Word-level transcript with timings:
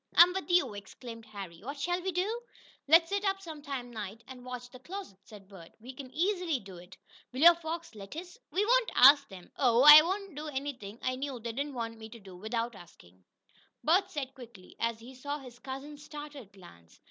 "I'm 0.15 0.33
with 0.33 0.49
you!" 0.49 0.73
exclaimed 0.73 1.27
Harry. 1.27 1.59
"What 1.61 1.79
shall 1.79 2.01
we 2.01 2.11
do?" 2.11 2.41
"Let's 2.87 3.09
sit 3.09 3.23
up 3.23 3.39
some 3.39 3.61
night 3.91 4.23
and 4.25 4.43
watch 4.43 4.67
that 4.71 4.83
closet," 4.83 5.19
said 5.23 5.47
Bert. 5.47 5.73
"We 5.79 5.93
can 5.93 6.09
easily 6.11 6.59
do 6.59 6.77
it." 6.77 6.97
"Will 7.31 7.41
your 7.41 7.53
folks 7.53 7.93
let 7.93 8.15
us?" 8.15 8.35
"We 8.49 8.65
won't 8.65 8.89
ask 8.95 9.27
them. 9.29 9.51
Oh, 9.57 9.83
I 9.87 10.01
wouldn't 10.01 10.33
do 10.35 10.47
anything 10.47 10.97
I 11.03 11.17
knew 11.17 11.39
they 11.39 11.51
didn't 11.51 11.75
want 11.75 11.99
me 11.99 12.09
to 12.09 12.19
do 12.19 12.35
without 12.35 12.73
asking," 12.73 13.23
Bert 13.83 14.09
said 14.09 14.33
quickly, 14.33 14.75
as 14.79 14.97
he 14.99 15.13
saw 15.13 15.37
his 15.37 15.59
cousin's 15.59 16.03
startled 16.03 16.51
glance. 16.51 16.99